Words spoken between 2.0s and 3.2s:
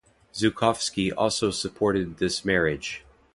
this marriage.